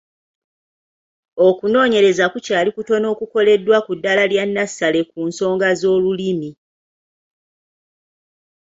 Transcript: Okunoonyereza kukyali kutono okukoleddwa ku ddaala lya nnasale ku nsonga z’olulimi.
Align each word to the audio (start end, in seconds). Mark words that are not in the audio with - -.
Okunoonyereza 1.47 2.25
kukyali 2.33 2.69
kutono 2.77 3.05
okukoleddwa 3.13 3.77
ku 3.85 3.91
ddaala 3.97 4.23
lya 4.31 4.43
nnasale 4.47 5.01
ku 5.11 5.17
nsonga 5.27 5.69
z’olulimi. 5.79 6.49